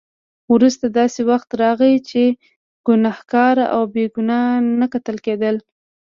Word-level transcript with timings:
وروسته 0.53 0.85
داسې 0.99 1.21
وخت 1.31 1.49
راغی 1.61 1.95
چې 2.09 2.23
ګناهګار 2.87 3.57
او 3.73 3.81
بې 3.93 4.05
ګناه 4.15 4.51
نه 4.79 4.87
کتل 4.93 5.17
کېدل. 5.25 5.55